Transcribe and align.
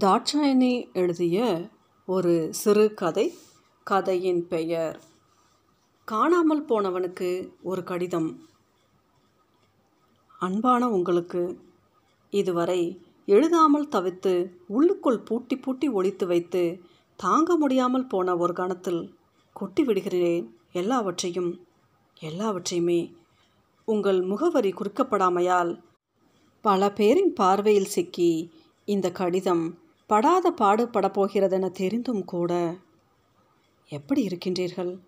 தாட்சாயணி 0.00 0.92
எழுதிய 0.92 1.68
ஒரு 2.06 2.48
சிறு 2.54 2.94
கதை 2.94 3.34
கதையின் 3.82 4.48
பெயர் 4.48 5.02
காணாமல் 6.04 6.64
போனவனுக்கு 6.64 7.52
ஒரு 7.62 7.84
கடிதம் 7.84 8.40
அன்பான 10.38 10.88
உங்களுக்கு 10.88 11.60
இதுவரை 12.30 13.00
எழுதாமல் 13.26 13.88
தவித்து 13.88 14.50
உள்ளுக்குள் 14.66 15.18
பூட்டி 15.18 15.56
பூட்டி 15.56 15.88
ஒழித்து 15.88 16.26
வைத்து 16.26 16.80
தாங்க 17.16 17.56
முடியாமல் 17.56 18.06
போன 18.06 18.36
ஒரு 18.36 18.52
கணத்தில் 18.52 19.14
கொட்டி 19.52 19.84
விடுகிறேன் 19.84 20.58
எல்லாவற்றையும். 20.72 21.66
எல்லாவற்றையுமே 22.20 23.12
உங்கள் 23.84 24.20
முகவரி 24.20 24.70
குறிக்கப்படாமையால் 24.70 25.82
பல 26.60 26.92
பேரின் 26.92 27.32
பார்வையில் 27.32 27.92
சிக்கி 27.96 28.52
இந்த 28.84 29.10
கடிதம் 29.10 29.84
படாத 30.06 30.50
பாடு 30.50 30.86
படப்போகிறதென 30.86 31.70
தெரிந்தும் 31.70 32.24
கூட. 32.24 32.76
எப்படி 33.88 34.26
இருக்கின்றீர்கள்? 34.26 34.98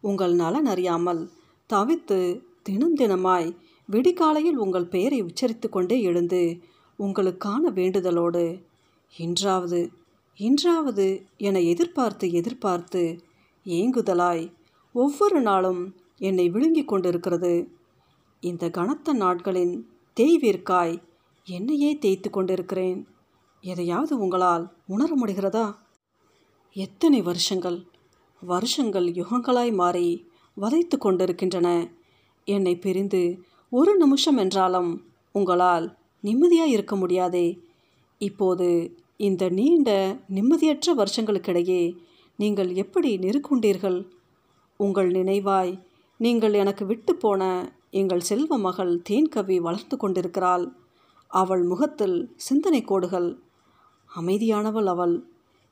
உங்கள் 0.00 0.34
நலன் 0.34 0.66
அறியாமல் 0.66 1.30
தவித்து 1.72 2.42
தினம் 2.62 2.96
தினமாய் 2.96 3.56
விடிகாலையில் 3.92 4.56
உங்கள் 4.56 4.86
பெயரை 4.86 5.22
உச்சரித்து 5.22 5.68
கொண்டே 5.68 6.00
எழுந்து 6.00 6.58
உங்களுக்கான 6.98 7.70
வேண்டுதலோடு 7.74 8.62
இன்றாவது 9.16 9.90
இன்றாவது 10.34 11.26
என 11.36 11.60
எதிர்பார்த்து 11.60 12.32
எதிர்பார்த்து 12.32 13.18
ஏங்குதலாய் 13.64 14.52
ஒவ்வொரு 14.92 15.40
நாளும் 15.40 15.94
என்னை 16.18 16.48
விழுங்கிக் 16.48 16.88
கொண்டிருக்கிறது. 16.88 17.68
இந்த 18.40 18.70
கனத்த 18.70 19.12
நாட்களின் 19.12 19.88
தேய்விற்காய் 20.20 21.02
என்னையே 21.44 21.98
தேய்த்து 21.98 22.30
கொண்டிருக்கிறேன். 22.30 23.06
எதையாவது 23.64 24.18
உங்களால் 24.18 24.64
உணர 24.86 25.10
முடிகிறதா? 25.16 25.66
எத்தனை 26.76 27.22
வருஷங்கள் 27.22 27.78
வருஷங்கள் 28.42 29.06
யுகங்களாய் 29.06 29.72
மாறி 29.72 30.08
வதைத்து 30.56 30.96
கொண்டிருக்கின்றன. 30.98 31.68
என்னை 32.44 32.74
பிரிந்து 32.78 33.22
ஒரு 33.72 33.96
நிமிஷம் 33.96 34.36
என்றாலும் 34.36 34.90
உங்களால் 35.32 35.86
நிம்மதியாக 36.20 36.70
இருக்க 36.70 36.96
முடியாதே. 36.96 37.46
இப்போது 38.18 38.68
இந்த 39.16 39.48
நீண்ட 39.48 39.90
நிம்மதியற்ற 40.28 40.94
வருஷங்களுக்கிடையே 40.96 41.82
நீங்கள் 42.36 42.70
எப்படி 42.74 43.18
நெருக்குண்டீர்கள்? 43.18 43.98
உங்கள் 44.80 45.10
நினைவாய் 45.10 45.72
நீங்கள் 46.16 46.54
எனக்கு 46.54 46.84
விட்டு 46.86 47.14
போன 47.14 47.42
எங்கள் 47.90 48.20
செல்வ 48.20 48.58
மகள் 48.58 49.02
தேன்கவி 49.10 49.56
வளர்த்து 49.56 49.96
கொண்டிருக்கிறாள். 49.96 50.66
அவள் 51.30 51.62
முகத்தில் 51.62 52.34
சிந்தனை 52.36 52.80
கோடுகள் 52.84 53.28
அமைதியானவள் 54.20 54.84
அவள். 54.84 55.24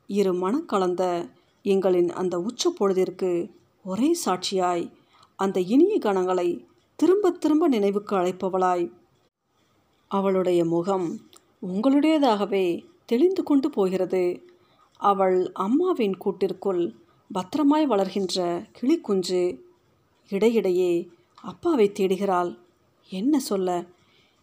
இரு 0.07 0.35
மனக்கலந்த 0.35 1.29
எங்களின் 1.65 2.09
அந்த 2.09 2.39
உச்ச 2.39 2.71
பொழுதிற்கு 2.71 3.51
ஒரே 3.85 4.17
சாட்சியாய் 4.25 4.93
அந்த 5.37 5.61
இனிய 5.61 5.99
கணங்களை 5.99 6.65
திரும்ப 6.97 7.31
திரும்ப 7.31 7.69
நினைவுக்கு 7.69 8.17
அழைப்பவளாய். 8.17 8.93
அவளுடைய 10.09 10.65
முகம் 10.65 11.31
உங்களுடையதாகவே 11.67 12.85
தெளிந்து 13.07 13.43
கொண்டு 13.43 13.71
போகிறது. 13.71 14.43
அவள் 14.97 15.53
அம்மாவின் 15.53 16.17
கூட்டிற்குள் 16.17 16.95
பத்திரமாய் 17.33 17.87
வளர்கின்ற 17.87 18.67
கிளிக்குஞ்சு 18.81 19.61
இடையிடையே 20.29 21.09
அப்பாவை 21.43 21.91
தேடுகிறாள். 21.91 22.59
என்ன 23.09 23.39
சொல்ல? 23.39 23.85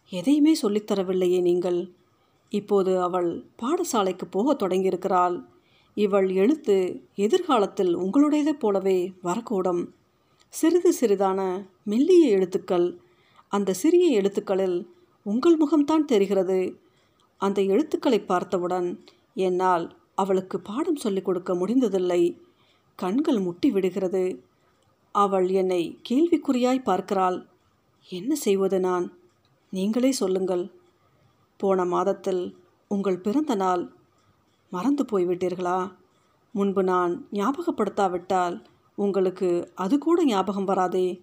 எதையுமே 0.09 0.57
சொல்லித்தரவில்லையே 0.61 1.41
நீங்கள். 1.41 1.97
இப்போது 2.49 3.01
அவள் 3.01 3.45
பாடசாலைக்கு 3.61 4.25
போகத் 4.29 4.61
தொடங்கியிருக்கிறாள். 4.61 5.45
இவள் 5.93 6.29
எழுத்து 6.29 7.03
எதிர்காலத்தில் 7.15 7.97
உங்களுடையதைப் 7.97 8.59
போலவே 8.59 9.13
வரக்கூடும். 9.23 9.87
சிறிது 10.49 10.93
சிறிதான 11.01 11.65
மெல்லிய 11.83 12.27
எழுத்துக்கள். 12.27 12.99
அந்த 13.47 13.73
சிறிய 13.73 14.07
எழுத்துக்களில் 14.07 14.89
உங்கள் 15.23 15.57
முகம்தான் 15.57 16.05
தெரிகிறது. 16.05 16.79
அந்த 17.37 17.61
எழுத்துக்களை 17.61 18.19
பார்த்தவுடன் 18.19 19.03
என்னால் 19.35 19.97
அவளுக்கு 20.15 20.59
பாடம் 20.59 20.95
சொல்லிக் 20.95 21.25
கொடுக்க 21.25 21.55
முடிந்ததில்லை. 21.55 22.37
கண்கள் 22.95 23.39
முட்டி 23.39 23.71
விடுகிறது 23.71 24.43
அவள் 25.11 25.49
என்னை 25.49 25.99
கேள்விக்குறியாய் 26.09 26.83
பார்க்கிறாள். 26.83 27.45
என்ன 28.09 28.35
செய்வது 28.35 28.79
நான்? 28.79 29.17
நீங்களே 29.69 30.11
சொல்லுங்கள். 30.11 30.78
போன 31.59 31.85
மாதத்தில் 31.85 32.57
உங்கள் 32.87 33.19
பிறந்த 33.19 33.55
நாள் 33.55 33.91
மறந்து 34.69 35.03
போய்விட்டீர்களா? 35.03 35.91
முன்பு 36.51 36.83
நான் 36.83 37.27
ஞாபகப்படுத்தாவிட்டால் 37.31 38.65
உங்களுக்கு 38.95 39.71
அது 39.75 39.97
கூட 39.97 40.25
ஞாபகம் 40.25 40.65
வராதே. 40.65 41.21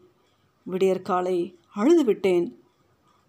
விடியற்காலை 0.64 1.58
அழுது 1.74 2.04
விட்டேன் 2.04 2.60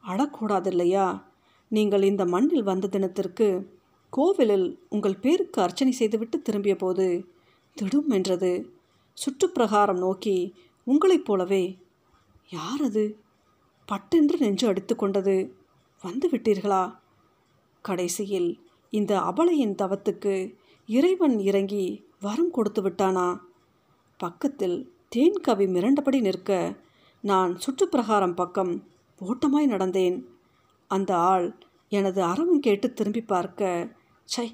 அழக்கூடாதில்லையா 0.08 1.22
நீங்கள் 1.68 2.04
இந்த 2.04 2.26
மண்ணில் 2.26 2.64
வந்த 2.64 2.88
தினத்திற்கு 2.88 3.72
கோவிலில் 4.10 4.80
உங்கள் 4.90 5.18
பேருக்கு 5.18 5.62
அர்ச்சனை 5.62 5.94
செய்துவிட்டு 5.94 6.42
திரும்பிய 6.42 6.76
போது 6.76 7.26
திடும் 7.82 8.10
என்றது. 8.10 8.74
சுற்றுப்பிரகாரம் 9.14 9.98
நோக்கி 9.98 10.54
உங்களைப் 10.84 11.26
போலவே. 11.26 11.78
யார் 12.50 12.82
அது? 12.82 13.18
பட்டென்று 13.86 14.38
நெஞ்சு 14.38 14.68
அடித்து 14.68 14.96
கொண்டது. 14.96 15.57
வந்து 16.08 16.28
விட்டீர்களா 16.30 16.84
கடைசியில் 17.86 18.50
இந்த 18.94 19.14
அபலையின் 19.30 19.78
தவத்துக்கு 19.82 20.34
இறைவன் 20.90 21.38
இறங்கி 21.40 21.86
வரம் 22.20 22.52
கொடுத்து 22.52 22.82
விட்டானா? 22.82 23.28
பக்கத்தில் 24.20 24.78
தேன் 25.10 25.40
கவி 25.42 25.66
மிரண்டபடி 25.66 26.20
நிற்க 26.20 26.52
நான் 27.24 27.52
சுற்றுப்பிரகாரம் 27.64 28.36
பக்கம் 28.36 28.74
ஓட்டமாய் 29.22 29.72
நடந்தேன். 29.74 30.18
அந்த 30.92 31.12
ஆள் 31.30 31.48
எனது 31.92 32.20
அரவம் 32.24 32.60
கேட்டு 32.60 32.88
திரும்பி 32.94 33.22
பார்க்க 33.24 33.70
சை 34.28 34.48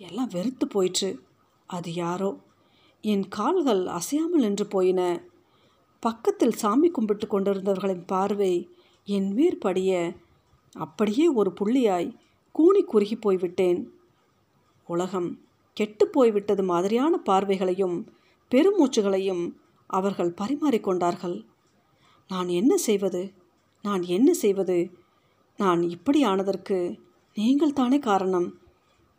எல்லாம் 0.00 0.30
வெறுத்து 0.32 0.66
போயிற்று. 0.66 1.10
அது 1.68 1.90
யாரோ? 1.94 2.30
என் 3.04 3.26
கால்கள் 3.28 3.82
அசையாமல் 3.98 4.44
நின்று 4.44 4.66
போயின. 4.66 5.00
பக்கத்தில் 6.02 6.58
சாமி 6.62 6.88
கும்பிட்டு 6.90 7.26
கொண்டிருந்தவர்களின் 7.26 8.04
பார்வை 8.06 8.54
என் 9.08 9.28
மேற்படிய 9.32 9.92
அப்படியே 10.74 11.28
ஒரு 11.28 11.52
புள்ளியாய் 11.60 12.08
கூணி 12.54 12.80
குறுகி 12.84 13.16
போய்விட்டேன். 13.16 13.80
உலகம் 14.86 15.40
கெட்டு 15.72 16.08
போய்விட்டது 16.08 16.62
மாதிரியான 16.62 17.16
பார்வைகளையும் 17.18 17.96
பெருமூச்சுகளையும் 18.50 19.54
அவர்கள் 19.86 20.38
பரிமாறிக்கொண்டார்கள் 20.40 21.44
நான் 22.30 22.48
என்ன 22.48 22.76
செய்வது? 22.76 23.32
நான் 23.82 24.02
என்ன 24.02 24.32
செய்வது? 24.32 24.90
நான் 25.56 25.82
இப்படி 25.82 26.22
ஆனதற்கு 26.22 26.98
நீங்கள் 27.34 27.72
தானே 27.72 27.98
காரணம்? 27.98 28.48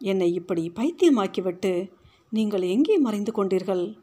என்னை 0.02 0.34
இப்படி 0.34 0.72
பைத்தியமாக்கிவிட்டு 0.76 1.90
நீங்கள் 2.30 2.62
எங்கே 2.62 2.98
மறைந்து 2.98 3.32
கொண்டீர்கள்? 3.32 3.98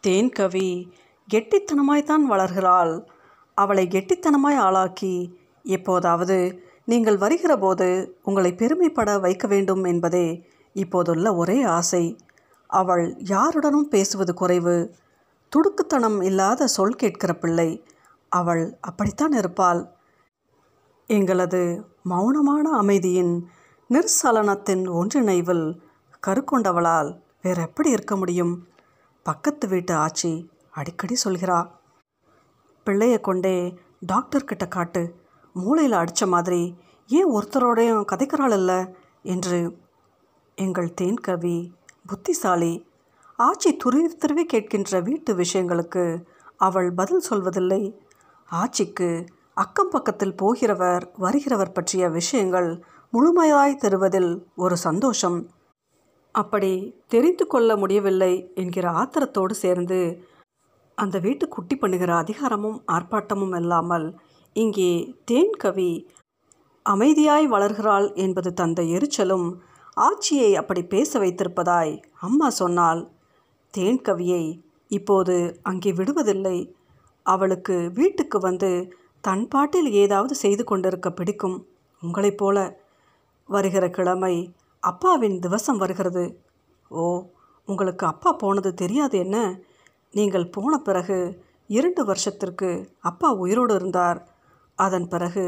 தேன் 0.00 0.30
கவி 0.30 0.88
கெட்டித்தனமாய்த்தான் 1.34 2.24
வளர்கிறாள். 2.30 3.06
அவளை 3.54 3.86
கெட்டித்தனமாய் 3.86 4.56
ஆளாக்கி 4.56 5.14
எப்போதாவது 5.62 6.64
நீங்கள் 6.84 7.16
வருகிற 7.16 7.56
போது 7.56 8.18
உங்களை 8.24 8.52
பெருமைப்பட 8.52 9.20
வைக்க 9.20 9.46
வேண்டும் 9.46 9.84
என்பதே 9.84 10.46
இப்போதுள்ள 10.72 11.34
ஒரே 11.34 11.62
ஆசை. 11.62 12.18
அவள் 12.66 13.16
யாருடனும் 13.18 13.88
பேசுவது 13.88 14.34
குறைவு. 14.34 14.94
துடுக்குத்தனம் 15.48 16.22
இல்லாத 16.22 16.66
சொல் 16.66 16.94
கேட்கிற 16.94 17.34
பிள்ளை. 17.34 17.86
அவள் 18.28 18.78
அப்படித்தான் 18.80 19.32
இருப்பாள். 19.32 19.88
எங்களது 21.06 21.84
மௌனமான 22.10 22.60
அமைதியின் 22.60 23.48
நிர்சலனத்தின் 23.90 24.88
ஒன்றிணைவில் 24.88 25.80
கருக்கொண்டவளால் 26.26 27.20
வேற 27.42 27.62
எப்படி 27.62 27.90
இருக்க 27.90 28.16
முடியும்? 28.16 28.68
பக்கத்து 29.22 29.68
வீட்டு 29.68 29.94
ஆச்சி 29.94 30.48
அடிக்கடி 30.70 31.16
சொல்கிறா. 31.24 31.70
பிள்ளையை 32.84 33.20
கொண்டே 33.20 33.78
டாக்டர்கிட்ட 34.12 34.68
காட்டு. 34.68 35.19
மூளையில் 35.52 35.92
அடித்த 35.92 36.26
மாதிரி 36.26 36.62
ஏன் 37.10 37.30
ஒருத்தரோடையும் 37.36 38.08
கதைக்கிறாள் 38.12 38.54
இல்லை? 38.54 38.80
என்று 39.22 39.58
எங்கள் 40.58 40.94
தேன் 40.94 41.20
கவி 41.20 41.56
புத்திசாலி 42.06 42.72
ஆச்சி 43.38 43.70
துருவி 43.76 44.08
துருவி 44.16 44.44
கேட்கின்ற 44.52 45.02
வீட்டு 45.02 45.30
விஷயங்களுக்கு 45.34 46.04
அவள் 46.56 46.88
பதில் 46.92 47.26
சொல்வதில்லை. 47.30 47.82
ஆச்சிக்கு 48.48 49.08
அக்கம் 49.54 49.88
பக்கத்தில் 49.88 50.38
போகிறவர் 50.42 51.04
வருகிறவர் 51.20 51.72
பற்றிய 51.72 52.04
விஷயங்கள் 52.08 52.68
முழுமையாய் 53.12 53.80
தருவதில் 53.82 54.32
ஒரு 54.54 54.76
சந்தோஷம். 54.76 55.38
அப்படி 56.34 56.72
தெரிந்து 57.06 57.44
கொள்ள 57.46 57.70
முடியவில்லை 57.76 58.32
என்கிற 58.54 58.86
ஆத்திரத்தோடு 58.92 59.54
சேர்ந்து 59.64 59.98
அந்த 60.98 61.18
வீட்டு 61.18 61.44
குட்டி 61.48 61.76
பண்ணுகிற 61.76 62.10
அதிகாரமும் 62.16 62.78
ஆர்ப்பாட்டமும் 62.92 63.56
இல்லாமல் 63.60 64.06
இங்கே 64.56 65.14
தேன் 65.24 65.52
கவி 65.58 65.90
அமைதியாய் 66.86 67.46
வளர்கிறாள் 67.46 68.14
என்பது 68.14 68.52
தந்த 68.52 68.82
எரிச்சலும் 68.82 69.48
ஆட்சியை 69.96 70.54
அப்படி 70.56 70.82
பேச 70.84 71.18
வைத்திருப்பதாய் 71.18 71.92
அம்மா 72.20 72.50
சொன்னால் 72.50 73.10
தேன் 73.70 74.00
கவியை 74.00 74.60
இப்போது 74.88 75.60
அங்கே 75.62 75.92
விடுவதில்லை. 75.92 76.74
அவளுக்கு 77.22 77.90
வீட்டுக்கு 77.94 78.38
வந்து 78.38 78.70
தன் 79.20 79.48
பாட்டில் 79.48 79.90
ஏதாவது 79.92 80.34
செய்து 80.34 80.64
கொண்டிருக்க 80.64 81.10
பிடிக்கும். 81.10 81.58
உங்களைப் 82.02 82.36
போல 82.36 82.56
வருகிற 83.48 83.90
கிழமை 83.90 84.34
அப்பாவின் 84.82 85.38
திவசம் 85.38 85.76
வருகிறது. 85.76 86.24
ஓ 86.90 87.04
உங்களுக்கு 87.68 88.06
அப்பா 88.06 88.32
போனது 88.32 88.74
தெரியாது 88.74 89.18
என்ன? 89.18 89.36
நீங்கள் 90.14 90.46
போன 90.48 90.78
பிறகு 90.78 91.18
இரண்டு 91.66 92.04
வருஷத்திற்கு 92.04 92.70
அப்பா 93.00 93.28
உயிரோடு 93.32 93.74
இருந்தார். 93.74 94.20
அதன் 94.86 95.06
பிறகு 95.08 95.44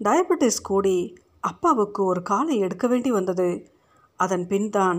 டயபெட்டிஸ் 0.00 0.60
கூடி 0.62 0.96
அப்பாவுக்கு 1.40 2.00
ஒரு 2.04 2.20
காலை 2.22 2.54
எடுக்க 2.58 2.86
வேண்டி 2.86 3.10
வந்தது. 3.10 3.48
அதன் 4.18 4.46
பின் 4.46 4.70
தான் 4.70 4.98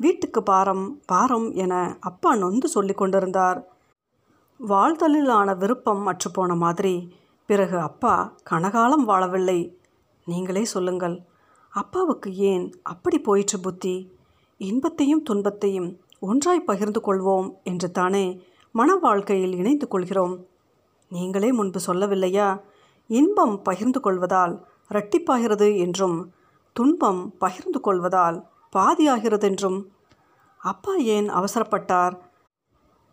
வீட்டுக்கு 0.00 0.40
பாரம் 0.42 0.84
பாரம் 1.06 1.48
என 1.62 1.74
அப்பா 2.00 2.30
நொந்து 2.36 2.68
சொல்லி 2.68 2.94
கொண்டிருந்தார். 2.94 3.58
வாழ்தலிலான 4.60 5.56
விருப்பம் 5.56 6.04
அற்றுப்போன 6.06 6.56
மாதிரி 6.56 6.94
பிறகு 7.48 7.76
அப்பா 7.78 8.14
கனகாலம் 8.50 9.06
வாழவில்லை. 9.08 9.60
நீங்களே 10.26 10.64
சொல்லுங்கள் 10.74 11.16
அப்பாவுக்கு 11.72 12.30
ஏன் 12.50 12.66
அப்படி 12.82 13.18
போயிற்று 13.20 13.58
புத்தி? 13.60 13.96
இன்பத்தையும் 14.60 15.22
துன்பத்தையும் 15.22 15.90
ஒன்றாய் 16.20 16.68
பகிர்ந்து 16.70 17.00
கொள்வோம் 17.00 17.48
என்று 17.62 17.88
தானே 17.90 18.24
மன 18.74 18.94
வாழ்க்கையில் 19.04 19.54
இணைந்து 19.54 19.86
கொள்கிறோம். 19.88 20.34
நீங்களே 21.10 21.48
முன்பு 21.52 21.78
சொல்லவில்லையா? 21.86 22.48
இன்பம் 23.10 23.54
பகிர்ந்து 23.62 24.00
கொள்வதால் 24.00 24.54
இரட்டிப்பாகிறது 24.90 25.68
என்றும் 25.78 26.18
துன்பம் 26.76 27.22
பகிர்ந்து 27.38 27.80
கொள்வதால் 27.80 28.38
பாதியாகிறதென்றும் 28.72 29.78
அப்பா 30.60 30.94
ஏன் 31.14 31.28
அவசரப்பட்டார்? 31.30 32.14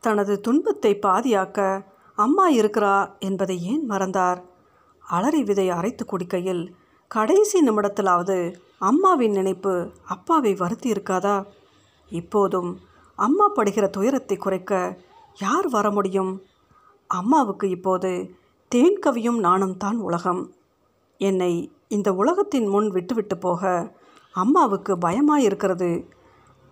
தனது 0.04 0.34
துன்பத்தை 0.40 0.92
பாதியாக்க 1.02 1.60
அம்மா 2.18 2.46
இருக்கிறா 2.50 2.96
என்பதை 3.20 3.58
ஏன் 3.64 3.86
மறந்தார்? 3.86 4.40
அலறி 5.06 5.42
விதை 5.44 5.70
அரைத்து 5.70 6.04
குடிக்கையில் 6.06 6.64
கடைசி 7.12 7.58
நிமிடத்திலாவது 7.68 8.38
அம்மாவின் 8.80 9.32
நினைப்பு 9.32 9.74
அப்பாவை 10.06 10.54
வருத்தி 10.54 10.90
இருக்காதா 10.92 11.38
இப்போதும் 12.12 12.72
அம்மா 13.20 13.46
படுகிற 13.48 13.86
துயரத்தை 13.88 14.38
குறைக்க 14.38 14.74
யார் 15.38 15.68
வர 15.68 15.88
முடியும்? 15.92 16.34
அம்மாவுக்கு 17.10 17.70
இப்போது 17.70 18.12
தேன் 18.70 19.00
கவியும் 19.06 19.40
நானும் 19.40 19.78
தான் 19.78 19.98
உலகம். 19.98 20.54
என்னை 21.18 21.72
இந்த 21.88 22.14
உலகத்தின் 22.14 22.68
முன் 22.68 22.90
விட்டுவிட்டு 22.90 23.38
போக 23.38 23.92
அம்மாவுக்கு 24.32 24.96
பயமாயிருக்கிறது. 24.96 26.08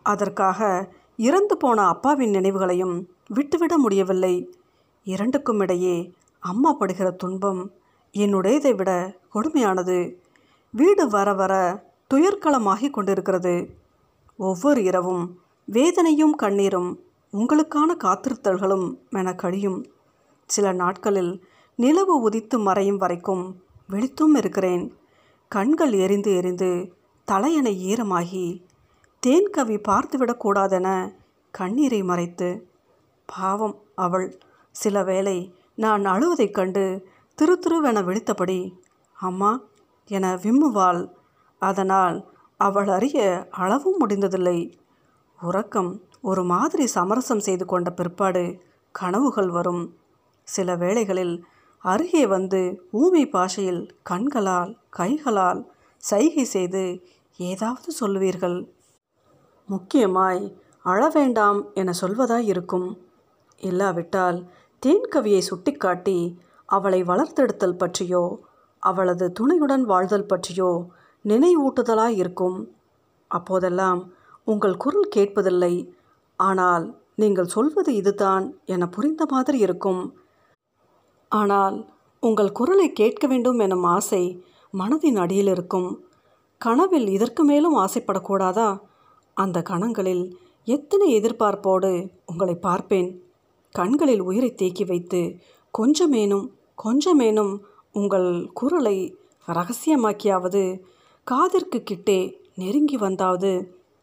அதற்காக 0.04 0.90
இறந்து 1.18 1.58
போன 1.58 1.88
அப்பாவின் 1.88 2.30
நினைவுகளையும் 2.30 3.06
விட்டுவிட 3.28 3.78
முடியவில்லை. 3.78 4.54
இரண்டுக்கும் 5.04 5.60
இடையே 5.60 6.14
அம்மா 6.40 6.74
படுகிற 6.74 7.12
துன்பம் 7.12 7.72
என்னுடையதை 8.14 8.76
விட 8.76 9.20
கொடுமையானது. 9.34 10.16
வீடு 10.72 11.08
வர 11.08 11.34
வர 11.34 11.84
துயர்களமாகிக் 12.14 12.94
கொண்டிருக்கிறது. 12.94 13.76
ஒவ்வொரு 14.38 14.84
இரவும் 14.84 15.40
வேதனையும் 15.66 16.36
கண்ணீரும் 16.42 17.00
உங்களுக்கான 17.34 17.96
காத்திருத்தல்களும் 18.04 18.96
என 19.10 19.36
கழியும் 19.36 19.86
சில 20.46 20.72
நாட்களில் 20.72 21.46
நிலவு 21.76 22.30
உதித்து 22.30 22.58
மறையும் 22.60 22.98
வரைக்கும் 22.98 23.64
விழித்தும் 23.90 24.36
இருக்கிறேன். 24.36 24.94
கண்கள் 25.48 25.92
எரிந்து 25.92 26.36
எரிந்து 26.36 26.94
தலையணை 27.24 27.94
ஈரமாகி 27.94 28.64
தேன் 29.20 29.50
கவி 29.50 29.76
பார்த்துவிடக்கூடாதென 29.76 31.14
கண்ணீரை 31.52 32.04
மறைத்து 32.04 32.70
பாவம் 33.26 33.76
அவள். 33.96 34.40
சில 34.72 35.04
வேளை 35.04 35.56
நான் 35.76 36.06
அழுவதைக் 36.06 36.54
கண்டு 36.54 37.08
திரு 37.36 37.60
திருவென 37.60 38.04
விழித்தபடி 38.04 38.74
அம்மா 39.14 39.62
என 40.06 40.36
விம்முவாள். 40.36 41.10
அதனால் 41.60 42.30
அவள் 42.58 42.88
அறிய 42.88 43.48
அளவும் 43.52 44.00
முடிந்ததில்லை. 44.00 44.74
உறக்கம் 45.42 46.02
ஒரு 46.22 46.44
மாதிரி 46.44 46.88
சமரசம் 46.88 47.40
செய்து 47.40 47.66
கொண்ட 47.66 47.90
பிற்பாடு 47.92 48.62
கனவுகள் 48.92 49.50
வரும். 49.50 49.98
சில 50.44 50.76
வேளைகளில் 50.76 51.46
அருகே 51.92 52.22
வந்து 52.28 52.60
ஊமை 53.00 53.24
பாஷையில் 53.30 53.82
கண்களால் 54.04 54.72
கைகளால் 54.90 55.62
சைகை 56.04 56.46
செய்து 56.46 56.84
ஏதாவது 57.40 57.90
சொல்லுவீர்கள். 58.00 58.58
முக்கியமாய் 59.70 60.42
அழ 60.82 61.02
வேண்டாம் 61.10 61.60
என 61.74 61.94
சொல்வதாய் 62.02 62.48
இருக்கும். 62.54 62.88
இல்லாவிட்டால் 63.62 64.40
தேன்கவியை 64.84 65.42
சுட்டிக்காட்டி 65.50 66.18
அவளை 66.70 67.00
வளர்த்தெடுத்தல் 67.04 67.80
பற்றியோ 67.84 68.26
அவளது 68.84 69.26
துணையுடன் 69.32 69.86
வாழ்தல் 69.92 70.30
பற்றியோ 70.34 70.72
நினைவூட்டுதலாய் 71.26 72.18
இருக்கும். 72.24 72.58
அப்போதெல்லாம் 73.32 74.02
உங்கள் 74.44 74.78
குரல் 74.78 75.10
கேட்பதில்லை. 75.16 75.74
ஆனால் 76.40 76.86
நீங்கள் 77.16 77.54
சொல்வது 77.56 77.92
இதுதான் 77.96 78.46
என 78.66 78.88
புரிந்த 78.88 79.24
மாதிரி 79.30 79.58
இருக்கும். 79.58 80.04
ஆனால் 81.36 81.78
உங்கள் 82.24 82.52
குரலை 82.52 82.88
கேட்க 82.92 83.24
வேண்டும் 83.28 83.60
எனும் 83.60 83.86
ஆசை 83.96 84.24
மனதின் 84.74 85.18
அடியில் 85.24 85.52
இருக்கும். 85.56 85.90
கனவில் 86.62 87.08
இதற்கு 87.08 87.42
மேலும் 87.44 87.76
ஆசைப்படக்கூடாதா? 87.76 88.70
அந்த 89.38 89.58
கணங்களில் 89.62 90.26
எத்தனை 90.68 91.08
எதிர்பார்ப்போடு 91.18 91.92
உங்களை 92.26 92.56
பார்ப்பேன். 92.68 93.10
கண்களில் 93.76 94.24
உயிரை 94.30 94.52
தேக்கி 94.56 94.86
வைத்து 94.86 95.22
கொஞ்சமேனும் 95.74 96.46
கொஞ்சமேனும் 96.84 97.54
உங்கள் 97.96 98.30
குரலை 98.54 98.98
ரகசியமாக்கியாவது 99.48 100.64
காதிற்கு 101.28 101.80
கிட்டே 101.84 102.20
நெருங்கி 102.56 102.98
வந்தாவது 102.98 103.52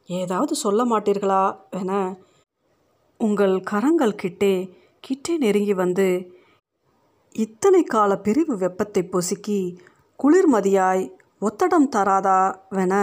ஏதாவது 0.08 0.54
சொல்ல 0.54 0.80
மாட்டீர்களா? 0.84 1.42
என 1.80 1.90
உங்கள் 3.20 3.56
கரங்கள் 3.70 4.20
கிட்டே 4.22 4.54
கிட்டே 5.04 5.34
நெருங்கி 5.36 5.74
வந்து 5.74 6.06
இத்தனை 7.34 7.82
கால 7.84 8.12
பிரிவு 8.16 8.54
வெப்பத்தை 8.56 9.02
பொசுக்கி 9.12 9.58
குளிர்மதியாய் 10.20 11.04
ஒத்தடம் 11.42 11.88
தராதாவென 11.96 12.94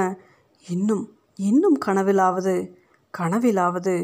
இன்னும் 0.66 1.06
இன்னும் 1.40 1.78
கனவிலாவது 1.86 2.54
கனவிலாவது 3.14 3.96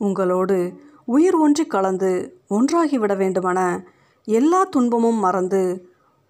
உங்களோடு 0.00 0.58
உயிர் 1.04 1.36
ஒன்றி 1.36 1.64
கலந்து 1.66 2.10
ஒன்றாகிவிட 2.48 3.12
வேண்டுமென 3.16 3.60
எல்லா 4.28 4.60
துன்பமும் 4.64 5.18
மறந்து 5.18 5.62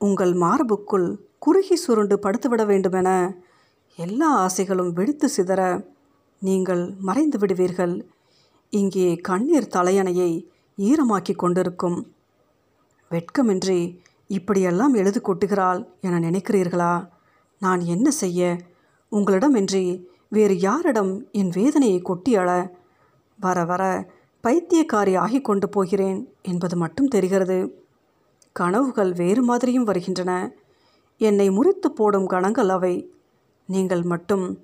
உங்கள் 0.00 0.34
மார்புக்குள் 0.34 1.08
குறுகி 1.38 1.76
சுருண்டு 1.76 2.16
படுத்துவிட 2.18 2.62
வேண்டுமென 2.66 3.08
எல்லா 3.98 4.28
ஆசைகளும் 4.36 4.92
வெடித்து 4.92 5.28
சிதற 5.36 5.62
நீங்கள் 6.42 6.82
மறைந்து 7.00 7.38
விடுவீர்கள் 7.38 7.94
இங்கே 8.72 9.08
கண்ணீர் 9.20 9.72
தலையணையை 9.72 10.30
ஈரமாக்கி 10.78 11.34
கொண்டிருக்கும் 11.34 11.98
வெட்கமின்றி 13.10 13.98
இப்படியெல்லாம் 14.26 14.94
எழுது 14.94 15.20
கொட்டுகிறாள் 15.20 15.86
என 16.00 16.18
நினைக்கிறீர்களா? 16.18 17.08
நான் 17.58 17.80
என்ன 17.80 18.10
செய்ய? 18.10 18.56
உங்களிடமின்றி 19.12 20.04
வேறு 20.28 20.58
யாரிடம் 20.58 21.30
என் 21.32 21.50
வேதனையை 21.54 21.98
கொட்டி 22.00 22.36
அழ 22.36 22.74
வர 23.40 23.64
வர 23.64 24.10
பைத்தியக்காரி 24.42 25.18
ஆகிக் 25.18 25.44
கொண்டு 25.44 25.68
போகிறேன் 25.68 26.34
என்பது 26.42 26.76
மட்டும் 26.76 27.08
தெரிகிறது. 27.08 27.84
கனவுகள் 28.52 29.12
வேறு 29.12 29.42
மாதிரியும் 29.42 29.84
வருகின்றன. 29.84 30.52
என்னை 31.18 31.50
முறித்து 31.50 31.90
போடும் 31.90 32.26
கணங்கள் 32.26 32.68
அவை. 32.68 33.14
நீங்கள் 33.66 34.02
மட்டும் 34.02 34.58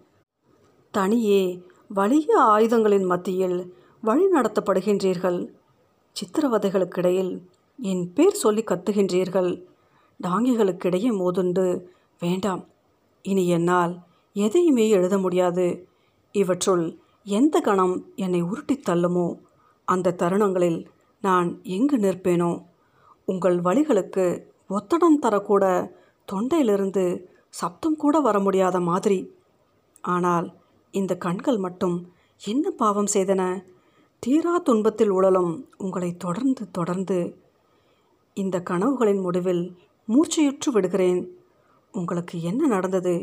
தனியே 0.90 1.62
வலிய 1.88 2.40
ஆயுதங்களின் 2.40 3.04
மத்தியில் 3.04 3.74
வழி 4.00 4.24
நடத்தப்படுகின்றீர்கள் 4.32 5.48
சித்திரவதைகளுக்கிடையில் 6.16 7.46
என் 7.78 8.12
பேர் 8.12 8.34
சொல்லி 8.34 8.62
கத்துகின்றீர்கள். 8.62 9.66
டாங்கிகளுக்கிடையே 10.22 11.10
மோதுண்டு 11.12 11.82
வேண்டாம் 12.18 12.68
இனி 13.22 13.48
என்னால் 13.48 13.98
எதையுமே 14.32 14.88
எழுத 14.88 15.18
முடியாது. 15.18 15.88
இவற்றுள் 16.32 16.98
எந்த 17.24 17.60
கணம் 17.60 18.12
என்னை 18.16 18.42
உருட்டித் 18.42 18.88
தள்ளுமோ 18.88 19.38
அந்த 19.84 20.10
தருணங்களில் 20.10 20.86
நான் 21.20 21.60
எங்கு 21.62 21.96
நிற்பேனோ? 21.96 22.64
உங்கள் 23.24 23.60
வழிகளுக்கு 23.60 24.46
ஒத்தடம் 24.68 25.22
தரக்கூட 25.22 25.90
தொண்டையிலிருந்து 26.32 27.24
சப்தம் 27.48 27.96
கூட 27.96 28.20
வர 28.20 28.40
முடியாத 28.40 28.80
மாதிரி. 28.80 29.32
ஆனால் 30.00 30.54
இந்த 30.90 31.16
கண்கள் 31.16 31.56
மட்டும் 31.56 32.12
என்ன 32.42 32.70
பாவம் 32.70 33.12
செய்தன? 33.12 33.64
தீரா 34.18 34.58
துன்பத்தில் 34.58 35.08
உழலும் 35.08 35.68
உங்களை 35.76 36.16
தொடர்ந்து 36.16 36.70
தொடர்ந்து 36.70 37.44
இந்த 38.36 38.62
கனவுகளின் 38.70 39.20
முடிவில் 39.20 39.76
மூச்சையுற்று 40.08 40.70
விடுகிறேன். 40.72 41.20
உங்களுக்கு 41.92 42.42
என்ன 42.42 42.66
நடந்தது? 42.66 43.14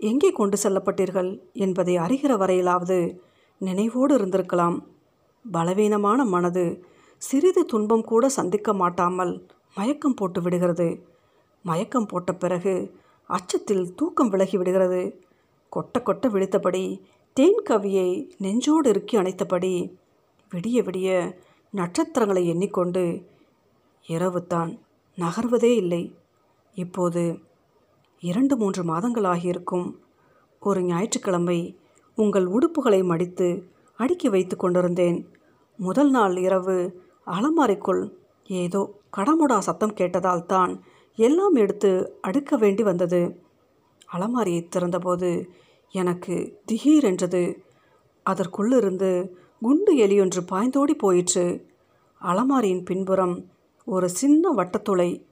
எங்கே 0.00 0.30
கொண்டு 0.30 0.56
செல்லப்பட்டீர்கள் 0.62 1.30
என்பதை 1.52 1.96
அறிகிற 1.96 2.32
வரையிலாவது 2.36 2.98
நினைவோடு 3.60 4.12
இருந்திருக்கலாம். 4.18 4.76
பலவீனமான 5.50 6.24
மனது 6.24 6.84
சிறிது 7.22 7.64
துன்பம் 7.64 8.04
கூட 8.04 8.28
சந்திக்க 8.28 8.72
மாட்டாமல் 8.72 9.46
மயக்கம் 9.74 10.14
போட்டு 10.14 10.42
விடுகிறது. 10.42 11.06
மயக்கம் 11.62 12.06
போட்ட 12.06 12.32
பிறகு 12.34 12.94
அச்சத்தில் 13.30 13.94
தூக்கம் 13.94 14.28
விலகி 14.28 14.56
விடுகிறது. 14.56 15.02
கொட்ட 15.72 15.98
கொட்ட 15.98 16.26
விழித்தபடி 16.28 16.84
தேன் 17.36 17.60
கவியை 17.70 18.08
நெஞ்சோடு 18.38 18.88
இறுக்கி 18.88 19.16
அணைத்தபடி 19.16 19.74
விடிய 20.52 20.78
விடிய 20.84 21.10
நட்சத்திரங்களை 21.70 22.42
எண்ணிக்கொண்டு 22.46 23.30
இரவுத்தான் 24.08 24.78
நகர்வதே 25.16 25.74
இல்லை. 25.74 26.16
இப்போது 26.74 27.38
இரண்டு 28.20 28.56
மூன்று 28.56 28.82
மாதங்களாகியிருக்கும். 28.84 29.94
ஒரு 30.60 30.82
ஞாயிற்றுக்கிழமை 30.82 31.78
உங்கள் 32.14 32.46
உடுப்புகளை 32.46 33.04
மடித்து 33.04 33.68
அடுக்கி 33.96 34.28
வைத்து 34.28 34.56
கொண்டிருந்தேன். 34.56 35.26
முதல் 35.76 36.10
நாள் 36.10 36.36
இரவு 36.36 37.00
அலமாரிக்குள் 37.26 38.12
ஏதோ 38.46 39.00
கடமுடா 39.16 39.58
சத்தம் 39.58 39.94
கேட்டதால் 39.94 40.46
தான் 40.46 40.82
எல்லாம் 41.16 41.54
எடுத்து 41.54 42.18
அடுக்க 42.22 42.58
வேண்டி 42.58 42.82
வந்தது. 42.82 43.40
அலமாரியை 44.12 44.68
திறந்தபோது 44.68 45.50
எனக்கு 45.90 46.62
திகீரென்றது 46.72 47.58
அதற்குள்ளிருந்து 48.26 49.30
குண்டு 49.60 49.96
எலியொன்று 49.96 50.40
பாய்ந்தோடி 50.50 50.94
போயிற்று. 50.98 51.70
அலமாரியின் 52.20 52.84
பின்புறம் 52.84 53.50
ஒரு 53.84 54.08
சின்ன 54.08 54.50
வட்டத்துளை. 54.50 55.24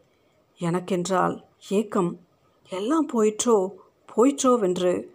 எனக்கென்றால் 0.59 1.45
ஏக்கம் 1.69 2.21
எல்லாம் 2.69 3.09
போயிற்றோ 3.09 3.69
போயிற்றோவென்று 4.17 5.07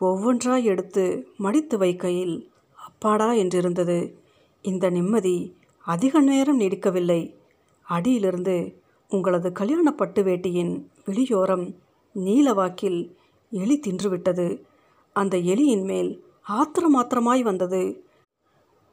ஒவ்வொன்றாய் 0.00 0.62
எடுத்து 0.62 1.28
மடித்து 1.36 1.78
வைக்கையில் 1.78 2.48
அப்பாடா 2.74 3.32
என்றிருந்தது. 3.32 4.14
இந்த 4.62 4.90
நிம்மதி 4.90 5.56
அதிக 5.84 6.20
நேரம் 6.20 6.60
நீடிக்கவில்லை. 6.60 7.34
அடியிலிருந்து 7.82 8.80
உங்களது 9.08 9.52
கல்யாண 9.52 9.92
பட்டு 9.92 10.22
வேட்டியின் 10.22 10.86
வெளியோரம் 11.06 11.74
நீலவாக்கில் 12.14 13.00
எலி 13.50 13.80
தின்றுவிட்டது. 13.86 14.64
அந்த 15.12 15.36
எலியின் 15.36 15.84
மேல் 15.84 16.24
ஆத்திரமாத்திரமாய் 16.48 17.42
வந்தது. 17.42 18.04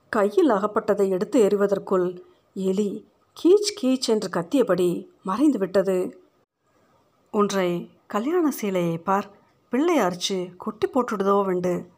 கையில் 0.09 0.49
அகப்பட்டதை 0.49 1.09
எடுத்து 1.09 1.47
எறிவதற்குள் 1.47 2.21
எலி 2.53 3.07
கீச் 3.43 3.71
கீச் 3.79 4.07
என்று 4.07 4.29
கத்தியபடி 4.29 5.07
மறைந்து 5.23 5.57
விட்டது. 5.57 6.19
ஒன்றை 7.31 7.91
கல்யாண 8.07 8.51
சீலையை 8.61 8.97
பார் 8.97 9.27
பிள்ளை 9.69 9.97
அரிச்சு 9.97 10.55
கொட்டி 10.55 10.87
போட்டுடுதோ 10.87 11.45
வெண்டு. 11.45 11.91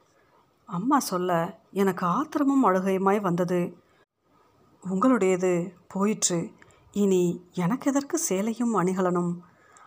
அம்மா 0.66 1.00
சொல்ல 1.00 1.60
எனக்கு 1.72 2.06
ஆத்திரமும் 2.06 2.66
அழுகையுமாய் 2.66 3.22
வந்தது. 3.22 3.78
உங்களுடையது 4.84 5.74
போயிற்று. 5.88 6.52
இனி 6.92 7.50
எனக்கு 7.54 7.90
எதற்கு 7.90 8.20
சேலையும் 8.30 8.74
அணிகலனும்? 8.74 9.32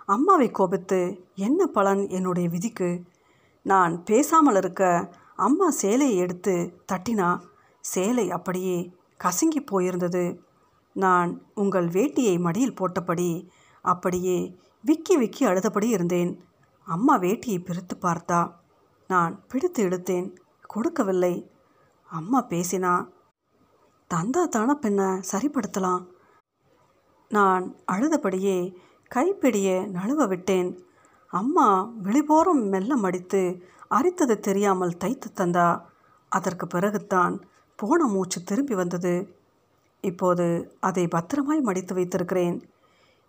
அம்மாவை 0.06 0.50
கோபித்து 0.50 1.24
என்ன 1.34 1.66
பலன் 1.66 2.08
என்னுடைய 2.08 2.48
விதிக்கு? 2.48 3.02
நான் 3.62 4.04
பேசாமல் 4.04 4.56
இருக்க 4.56 5.12
அம்மா 5.36 5.70
சேலையை 5.70 6.16
எடுத்து 6.16 6.74
தட்டினா 6.92 7.40
சேலை 7.80 8.30
அப்படியே 8.30 8.92
கசங்கி 9.24 9.66
போயிருந்தது. 9.72 10.50
நான் 10.92 11.42
உங்கள் 11.54 11.88
வேட்டியை 11.88 12.40
மடியில் 12.40 12.78
போட்டபடி 12.80 13.48
அப்படியே 13.82 14.56
விக்கி 14.80 15.16
விக்கி 15.16 15.46
அழுதபடி 15.46 15.84
இருந்தேன். 15.84 16.44
அம்மா 16.84 17.18
வேட்டியை 17.18 17.58
பிரித்து 17.64 17.96
பார்த்தா 18.02 18.52
நான் 19.06 19.46
பிடித்து 19.48 19.88
இழுத்தேன். 19.88 20.36
கொடுக்கவில்லை. 20.66 21.52
அம்மா 22.04 22.46
பேசினா 22.48 23.08
தந்தா 24.14 24.48
தானே 24.48 24.72
பின்ன 24.72 25.22
சரிப்படுத்தலாம். 25.32 26.06
நான் 27.28 27.74
அழுதபடியே 27.92 28.74
கைப்பிடியை 29.14 29.76
நழுவ 29.90 30.26
விட்டேன். 30.28 30.78
அம்மா 31.26 31.92
வெளிபோரம் 32.02 32.68
மெல்ல 32.68 32.96
மடித்து 32.96 33.62
அரித்தது 33.90 34.38
தெரியாமல் 34.38 34.96
தைத்து 34.96 35.28
தந்தா. 35.34 35.82
அதற்கு 36.28 36.66
பிறகுத்தான் 36.66 37.42
போன 37.76 38.06
மூச்சு 38.06 38.42
திரும்பி 38.42 38.74
வந்தது. 38.74 39.40
இப்போது 40.02 40.46
அதை 40.80 41.04
பத்திரமாய் 41.08 41.60
மடித்து 41.60 41.94
வைத்திருக்கிறேன். 41.94 42.56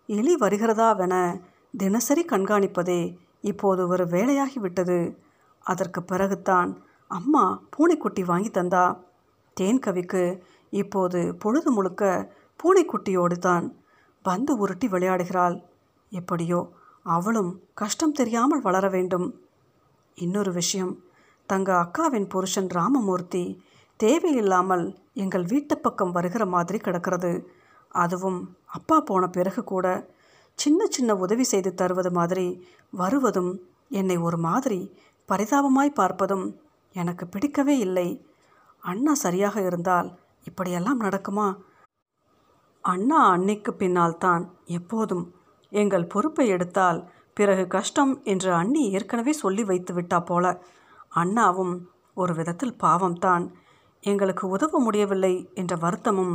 எலி 0.08 0.34
வருகிறதாவென 0.34 1.14
தினசரி 1.76 2.22
கண்காணிப்பதே 2.24 3.00
இப்போது 3.40 3.82
ஒரு 3.88 4.04
வேலையாகிவிட்டது. 4.04 4.98
அதற்கு 5.66 6.00
பிறகுத்தான் 6.00 6.70
அம்மா 7.10 7.44
பூனைக்குட்டி 7.70 8.22
வாங்கி 8.24 8.50
தந்தா. 8.50 8.84
தேன்கவிக்கு 9.56 10.22
இப்போது 10.72 11.20
பொழுது 11.34 11.70
முழுக்க 11.72 12.02
பூனைக்குட்டியோடு 12.60 13.36
தான் 13.38 13.66
பந்து 14.22 14.52
உருட்டி 14.58 14.86
விளையாடுகிறாள். 14.88 15.56
எப்படியோ 16.12 16.60
அவளும் 17.06 17.50
கஷ்டம் 17.74 18.12
தெரியாமல் 18.12 18.60
வளர 18.60 18.88
வேண்டும். 18.88 19.26
இன்னொரு 20.18 20.52
விஷயம். 20.52 20.92
தங்க 21.48 21.70
அக்காவின் 21.74 22.28
புருஷன் 22.28 22.68
ராமமூர்த்தி 22.68 23.44
தேவையில்லாமல் 24.00 24.84
எங்கள் 25.14 25.44
வீட்டு 25.44 25.74
பக்கம் 25.78 26.12
வருகிற 26.12 26.44
மாதிரி 26.46 26.78
கிடக்கிறது. 26.78 27.32
அதுவும் 27.88 28.40
அப்பா 28.66 28.96
போன 29.00 29.24
பிறகு 29.28 29.64
கூட 29.64 29.86
சின்ன 30.58 30.86
சின்ன 30.86 31.14
உதவி 31.14 31.44
செய்து 31.44 31.74
தருவது 31.74 32.10
மாதிரி 32.10 32.46
வருவதும் 32.92 33.52
என்னை 33.88 34.16
ஒரு 34.16 34.38
மாதிரி 34.38 34.80
பரிதாபமாய் 35.28 35.98
பார்ப்பதும் 36.00 36.46
எனக்கு 36.96 37.24
பிடிக்கவே 37.26 37.78
இல்லை. 37.78 38.08
அண்ணா 38.82 39.14
சரியாக 39.14 39.56
இருந்தால் 39.60 40.08
இப்படியெல்லாம் 40.44 41.00
நடக்குமா? 41.00 41.46
அண்ணா 42.84 43.20
அன்னைக்கு 43.30 43.72
பின்னால் 43.74 44.18
தான் 44.18 44.42
எப்போதும் 44.64 45.24
எங்கள் 45.72 46.06
பொறுப்பை 46.06 46.46
எடுத்தால் 46.48 46.98
பிறகு 47.34 47.66
கஷ்டம் 47.66 48.12
என்று 48.24 48.50
அண்ணி 48.52 48.82
ஏற்கனவே 48.90 49.32
சொல்லி 49.32 49.62
வைத்து 49.64 49.92
விட்டா 49.94 50.18
போல. 50.24 50.44
அண்ணாவும் 51.08 51.74
ஒரு 52.14 52.32
விதத்தில் 52.34 52.78
பாவம்தான். 52.82 53.44
எங்களுக்கு 54.04 54.44
உதவ 54.48 54.78
முடியவில்லை 54.78 55.34
என்ற 55.54 55.74
வருத்தமும் 55.76 56.34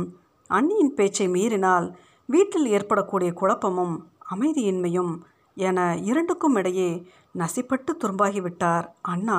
அண்ணியின் 0.50 0.94
பேச்சை 0.94 1.28
மீறினால் 1.28 1.86
வீட்டில் 2.26 2.66
ஏற்படக்கூடிய 2.66 3.30
குழப்பமும் 3.32 3.94
அமைதியின்மையும் 4.30 5.12
என 5.56 5.78
இரண்டுக்கும் 6.00 6.56
இடையே 6.56 6.90
நசிப்பட்டு 7.38 7.92
துரும்பாகிவிட்டார் 7.98 8.86
அண்ணா. 9.02 9.38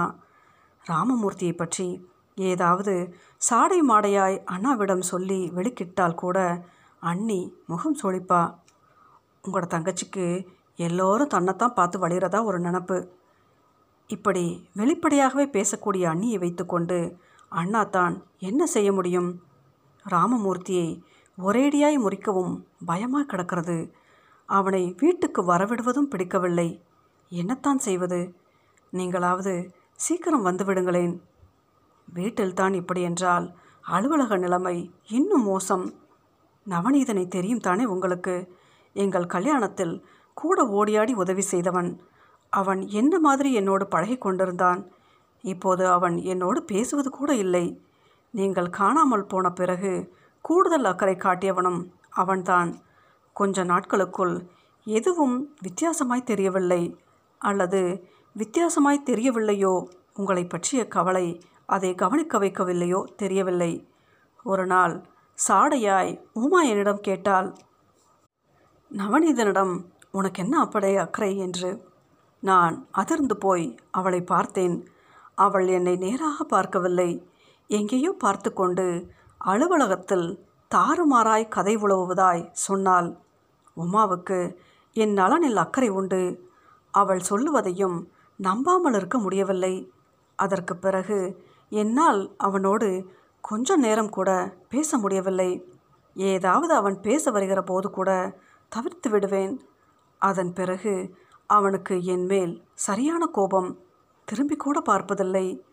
ராமமூர்த்தியை 0.86 1.56
பற்றி 1.56 1.88
ஏதாவது 2.36 2.94
சாடை 3.38 3.80
மாடையாய் 3.82 4.38
அண்ணாவிடம் 4.52 5.04
சொல்லி 5.12 5.40
வெளிக்கிட்டால் 5.56 6.16
கூட 6.16 6.38
அண்ணி 7.00 7.42
முகம் 7.68 7.98
சொழிப்பா. 8.04 8.42
உங்களோட 9.44 9.68
தங்கச்சிக்கு 9.76 10.26
எல்லோரும் 10.76 11.28
தன்னைத்தான் 11.28 11.74
பார்த்து 11.74 12.08
வழிகிறதா 12.08 12.40
ஒரு 12.44 12.60
நினப்பு. 12.60 12.98
இப்படி 14.08 14.46
வெளிப்படையாகவே 14.74 15.46
பேசக்கூடிய 15.58 16.04
அண்ணியை 16.14 16.40
வைத்துக்கொண்டு 16.40 17.00
அண்ணா 17.52 17.84
தான் 17.84 18.26
என்ன 18.40 18.66
செய்ய 18.66 18.94
முடியும்? 18.94 19.42
ராமமூர்த்தியை 20.10 21.04
ஒரேடியாய் 21.38 21.98
முறிக்கவும் 21.98 22.54
பயமாக 22.86 23.26
கிடக்கிறது. 23.26 23.94
அவனை 24.46 24.96
வீட்டுக்கு 24.98 25.42
வரவிடுவதும் 25.42 26.10
பிடிக்கவில்லை. 26.14 26.82
என்னத்தான் 27.32 27.78
செய்வது? 27.78 28.20
நீங்களாவது 28.94 29.70
சீக்கிரம் 29.96 30.46
வந்துவிடுங்களேன் 30.46 31.22
வீட்டில்தான் 32.14 32.74
இப்படி 32.74 33.02
என்றால் 33.02 33.46
அலுவலக 33.82 34.38
நிலைமை 34.38 34.92
இன்னும் 35.08 35.44
மோசம். 35.44 35.86
நவநீதனை 36.70 37.28
தெரியும் 37.28 37.60
தானே 37.60 37.86
உங்களுக்கு? 37.86 38.36
எங்கள் 38.94 39.32
கல்யாணத்தில் 39.36 40.02
கூட 40.34 40.64
ஓடியாடி 40.64 41.14
உதவி 41.14 41.42
செய்தவன். 41.42 42.02
அவன் 42.54 42.82
என்ன 42.88 43.20
மாதிரி 43.20 43.54
என்னோடு 43.54 43.88
பழகி 43.88 44.18
கொண்டிருந்தான் 44.18 44.82
இப்போது 45.42 45.88
அவன் 45.88 46.18
என்னோடு 46.18 46.64
பேசுவது 46.64 47.10
கூட 47.10 47.36
இல்லை. 47.36 47.82
நீங்கள் 48.32 48.70
காணாமல் 48.70 49.26
போன 49.26 49.50
பிறகு 49.52 50.14
கூடுதல் 50.42 50.86
அக்கறை 50.86 51.16
காட்டியவனும் 51.16 51.90
அவன்தான். 52.10 52.82
கொஞ்ச 53.34 53.64
நாட்களுக்குள் 53.64 54.48
எதுவும் 54.84 55.56
வித்தியாசமாய் 55.62 56.24
தெரியவில்லை. 56.24 57.00
அல்லது 57.38 58.08
வித்தியாசமாய் 58.38 59.04
தெரியவில்லையோ? 59.06 59.88
உங்களை 60.16 60.46
பற்றிய 60.46 60.88
கவலை 60.88 61.42
அதை 61.66 61.96
கவனிக்க 61.96 62.40
வைக்கவில்லையோ? 62.40 63.04
தெரியவில்லை. 63.16 63.88
ஒரு 64.44 64.66
நாள் 64.66 65.06
சாடையாய் 65.48 66.22
உமா 66.34 66.62
என்னிடம் 66.62 67.02
கேட்டால் 67.02 67.56
நவநீதனிடம் 68.98 69.84
உனக்கு 70.12 70.44
என்ன 70.44 70.64
அப்படை 70.64 70.96
அக்கறை? 70.96 71.38
என்று 71.38 71.90
நான் 72.40 72.88
அதிர்ந்து 72.92 73.38
போய் 73.38 73.76
அவளை 73.92 74.22
பார்த்தேன். 74.22 74.91
அவள் 75.46 75.68
என்னை 75.78 75.96
நேராக 75.96 76.44
பார்க்கவில்லை. 76.54 77.10
எங்கேயோ 77.70 78.12
பார்த்து 78.24 78.50
கொண்டு 78.54 78.86
அலுவலகத்தில் 79.42 80.28
தாறுமாறாய் 80.72 81.46
கதை 81.56 81.74
உழவுவதாய் 81.78 82.44
சொன்னாள். 82.66 83.10
உமாவுக்கு 83.78 84.40
என் 84.96 85.14
நலனில் 85.14 85.62
அக்கறை 85.64 85.90
உண்டு. 86.00 86.22
அவள் 86.94 87.22
சொல்லுவதையும் 87.30 87.98
நம்பாமல் 88.40 88.96
இருக்க 89.00 89.18
முடியவில்லை. 89.18 89.74
அதற்கு 90.40 90.74
பிறகு 90.76 91.20
என்னால் 91.72 92.22
அவனோடு 92.38 92.90
கொஞ்ச 93.44 93.76
நேரம் 93.76 94.12
கூட 94.18 94.30
பேச 94.70 94.98
முடியவில்லை. 94.98 95.52
ஏதாவது 96.16 96.74
அவன் 96.74 96.98
பேச 97.02 97.32
வருகிற 97.32 97.60
போது 97.64 97.88
கூட 97.90 98.10
தவிர்த்து 98.72 99.10
விடுவேன். 99.10 99.54
அதன் 100.22 100.52
பிறகு 100.54 100.94
அவனுக்கு 101.50 101.96
என் 102.14 102.26
மேல் 102.26 102.54
சரியான 102.86 103.24
கோபம் 103.38 103.70
திரும்பி 104.32 104.56
கூட 104.56 104.82
பார்ப்பதில்லை. 104.82 105.66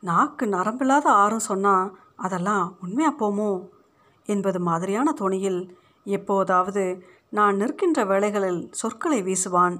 நாக்கு 0.00 0.46
நரம்பில்லாத 0.46 1.04
ஆறும் 1.04 1.38
சொன்னால் 1.38 1.98
அதெல்லாம் 2.16 2.76
உண்மையாக 2.80 3.16
போமோ? 3.16 3.68
என்பது 4.24 4.60
மாதிரியான 4.60 5.12
துணியில் 5.12 5.78
எப்போதாவது 6.04 7.02
நான் 7.30 7.56
நிற்கின்ற 7.56 8.04
வேளைகளில் 8.04 8.68
சொற்களை 8.70 9.22
வீசுவான். 9.22 9.76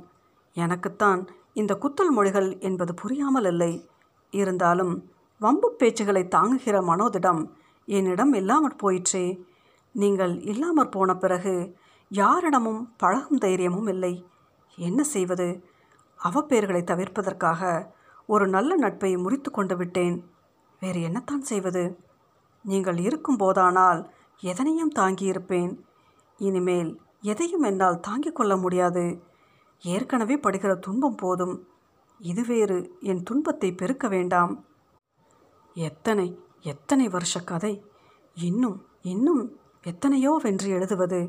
எனக்குத்தான் 0.54 1.28
இந்த 1.52 1.74
குத்தல் 1.74 2.10
மொழிகள் 2.10 2.58
என்பது 2.58 2.94
புரியாமல் 2.94 3.44
இல்லை. 3.44 3.88
இருந்தாலும் 4.30 5.10
வம்பு 5.38 5.76
பேச்சுகளை 5.78 6.28
தாங்குகிற 6.28 6.80
மனோதிடம் 6.80 7.50
என்னிடம் 7.86 8.32
இல்லாமற் 8.32 8.78
போயிற்றே. 8.78 9.44
நீங்கள் 9.92 10.40
இல்லாமற் 10.40 10.90
போன 10.90 11.14
பிறகு 11.14 11.76
யாரிடமும் 12.08 12.94
பழகும் 12.96 13.38
தைரியமும் 13.38 13.86
இல்லை. 13.86 14.26
என்ன 14.76 15.02
செய்வது? 15.02 15.72
அவப்பெயர்களை 16.28 16.82
தவிர்ப்பதற்காக 16.82 17.92
ஒரு 18.26 18.48
நல்ல 18.48 18.76
நட்பை 18.76 19.16
முறித்து 19.16 19.50
கொண்டு 19.50 19.76
விட்டேன். 19.76 20.16
வேறு 20.80 21.00
என்னத்தான் 21.00 21.40
செய்வது? 21.40 21.98
நீங்கள் 22.64 22.98
இருக்கும் 22.98 23.38
போதானால் 23.38 24.00
எதனையும் 24.42 24.94
தாங்கியிருப்பேன். 24.94 25.72
இனிமேல் 26.38 27.00
எதையும் 27.20 27.62
என்னால் 27.62 28.00
தாங்கிக் 28.00 28.34
கொள்ள 28.34 28.56
முடியாது. 28.56 29.04
ஏற்கனவே 29.82 30.36
படுகிற 30.36 30.74
துன்பம் 30.74 31.14
போதும். 31.14 31.68
இது 32.18 32.42
வேறு 32.44 32.78
என் 33.00 33.22
துன்பத்தை 33.22 33.74
பெருக்க 33.74 34.08
வேண்டாம். 34.08 34.52
எத்தனை 35.74 36.26
எத்தனை 36.60 37.08
வருஷ 37.08 37.40
கதை? 37.40 37.84
இன்னும் 38.34 38.86
இன்னும் 39.02 39.42
எத்தனையோ 39.82 40.38
வென்று 40.42 40.68
எழுதுவது. 40.70 41.20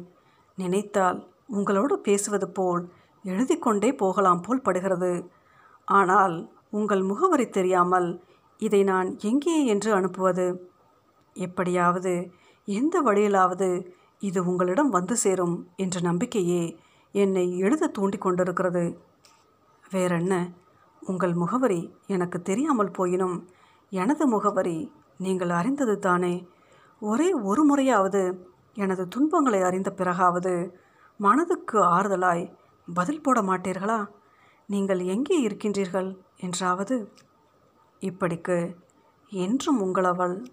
நினைத்தால் 0.55 1.19
உங்களோடு 1.47 1.99
பேசுவது 1.99 2.47
போல் 2.49 2.83
எழுதி 3.25 3.55
கொண்டே 3.57 3.89
போகலாம் 3.93 4.41
போல் 4.41 4.61
படுகிறது. 4.61 5.11
ஆனால் 5.87 6.35
உங்கள் 6.69 7.01
முகவரி 7.01 7.45
தெரியாமல் 7.49 8.07
இதை 8.57 8.83
நான் 8.83 9.09
எங்கே 9.21 9.65
என்று 9.65 9.89
அனுப்புவது? 9.93 10.45
எப்படியாவது 11.35 12.13
எந்த 12.67 13.01
வழியிலாவது 13.01 13.69
இது 14.19 14.39
உங்களிடம் 14.45 14.89
வந்து 14.89 15.15
சேரும் 15.17 15.55
என்ற 15.75 15.99
நம்பிக்கையே 15.99 16.63
என்னை 17.15 17.45
எழுத 17.57 17.87
தூண்டி 17.87 18.17
கொண்டிருக்கிறது. 18.17 18.83
வேறென்ன? 19.91 20.33
உங்கள் 21.01 21.33
முகவரி 21.33 21.81
எனக்கு 22.07 22.41
தெரியாமல் 22.41 22.95
போயினும் 22.97 23.37
எனது 23.91 24.27
முகவரி 24.27 24.77
நீங்கள் 25.17 25.49
அறிந்தது 25.49 25.95
தானே? 25.99 26.35
ஒரே 27.01 27.29
ஒரு 27.31 27.63
முறையாவது 27.63 28.21
எனது 28.77 29.03
துன்பங்களை 29.07 29.61
அறிந்த 29.61 29.89
பிறகாவது 29.91 30.53
மனதுக்கு 31.19 31.77
ஆறுதலாய் 31.97 32.45
பதில் 32.93 33.21
போட 33.21 33.41
மாட்டீர்களா? 33.41 34.07
நீங்கள் 34.67 34.99
எங்கே 34.99 35.47
இருக்கின்றீர்கள்? 35.47 36.17
என்றாவது 36.37 37.13
இப்படிக்கு 37.99 38.75
என்றும் 39.29 39.81
உங்களவள் 39.81 40.45